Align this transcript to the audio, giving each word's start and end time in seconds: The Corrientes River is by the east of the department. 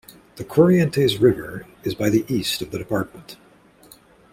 The 0.37 0.43
Corrientes 0.43 1.19
River 1.21 1.67
is 1.83 1.93
by 1.93 2.09
the 2.09 2.25
east 2.27 2.63
of 2.63 2.71
the 2.71 2.79
department. 2.79 3.35